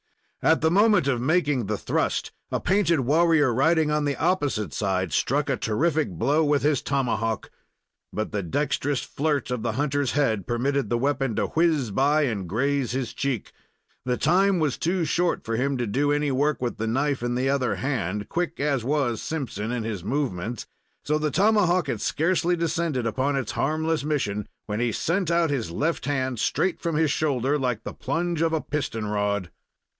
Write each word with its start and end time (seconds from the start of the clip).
At 0.41 0.61
the 0.61 0.71
moment 0.71 1.05
of 1.07 1.21
making 1.21 1.67
the 1.67 1.77
thrust, 1.77 2.31
a 2.51 2.59
painted 2.59 3.01
warrior 3.01 3.53
riding 3.53 3.91
on 3.91 4.05
the 4.05 4.15
opposite 4.15 4.73
side 4.73 5.13
struck 5.13 5.47
a 5.47 5.55
terrific 5.57 6.09
blow 6.09 6.43
with 6.43 6.63
his 6.63 6.81
tomahawk, 6.81 7.51
but 8.11 8.31
the 8.31 8.41
dextrous 8.41 9.03
flirt 9.03 9.51
of 9.51 9.61
the 9.61 9.73
hunter's 9.73 10.13
head 10.13 10.47
permitted 10.47 10.89
the 10.89 10.97
weapon 10.97 11.35
to 11.35 11.45
whizz 11.49 11.91
by 11.91 12.23
and 12.23 12.49
graze 12.49 12.91
his 12.93 13.13
cheek. 13.13 13.51
The 14.03 14.17
time 14.17 14.57
was 14.57 14.79
to 14.79 15.05
short 15.05 15.43
for 15.45 15.55
him 15.55 15.77
to 15.77 15.85
do 15.85 16.11
any 16.11 16.31
work 16.31 16.59
with 16.59 16.77
the 16.77 16.87
knife 16.87 17.21
in 17.21 17.35
the 17.35 17.47
other 17.51 17.75
hand, 17.75 18.27
quick 18.27 18.59
as 18.59 18.83
was 18.83 19.21
Simpson 19.21 19.71
in 19.71 19.83
his 19.83 20.03
movements; 20.03 20.65
so 21.05 21.19
the 21.19 21.29
tomahawk 21.29 21.85
had 21.85 22.01
scarcely 22.01 22.55
descended 22.55 23.05
upon 23.05 23.35
its 23.35 23.51
harmless 23.51 24.03
mission 24.03 24.47
when 24.65 24.79
he 24.79 24.91
sent 24.91 25.29
out 25.29 25.51
his 25.51 25.69
left 25.69 26.05
hand 26.05 26.39
straight 26.39 26.81
from 26.81 26.95
his 26.95 27.11
shoulder, 27.11 27.59
like 27.59 27.83
the 27.83 27.93
plunge 27.93 28.41
of 28.41 28.51
a 28.53 28.61
piston 28.61 29.05
rod. 29.05 29.51